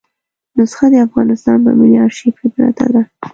[0.57, 3.01] نسخه د افغانستان په ملي آرشیف کې پرته ده.